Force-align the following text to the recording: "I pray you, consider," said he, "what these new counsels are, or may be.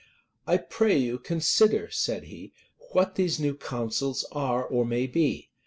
"I 0.47 0.57
pray 0.57 0.97
you, 0.97 1.19
consider," 1.19 1.91
said 1.91 2.23
he, 2.23 2.53
"what 2.91 3.13
these 3.13 3.39
new 3.39 3.55
counsels 3.55 4.25
are, 4.31 4.65
or 4.65 4.83
may 4.83 5.05
be. 5.05 5.51